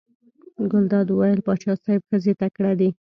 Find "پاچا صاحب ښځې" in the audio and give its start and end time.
1.45-2.33